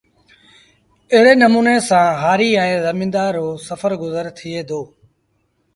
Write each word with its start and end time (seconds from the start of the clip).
ايڙي 1.11 1.33
نموٚني 1.43 1.75
سآݩ 1.89 2.11
هآريٚ 2.21 2.59
ائيٚݩ 2.63 2.83
زميݩدآر 2.85 3.31
روسڦر 3.39 3.91
گزر 4.03 4.25
ٿئي 4.37 4.61
دو 4.69 4.81